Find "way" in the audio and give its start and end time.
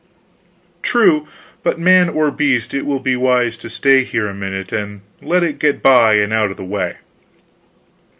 6.65-6.95